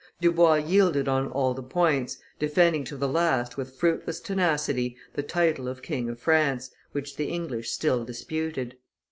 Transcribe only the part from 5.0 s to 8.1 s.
the title of King of France, which the English still